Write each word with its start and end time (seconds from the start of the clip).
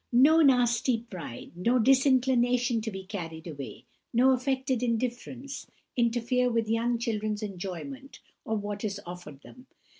No 0.11 0.41
nasty 0.41 1.01
pride, 1.11 1.51
no 1.55 1.77
disinclination 1.77 2.81
to 2.81 2.89
be 2.89 3.03
carried 3.03 3.45
away, 3.45 3.85
no 4.11 4.31
affected 4.31 4.81
indifference, 4.81 5.67
interfere 5.95 6.49
with 6.49 6.67
young 6.67 6.97
children's 6.97 7.43
enjoyment 7.43 8.19
of 8.43 8.63
what 8.63 8.83
is 8.83 8.99
offered 9.05 9.43
them. 9.43 9.67